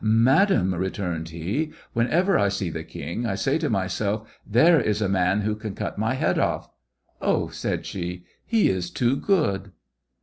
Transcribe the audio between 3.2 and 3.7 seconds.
I say to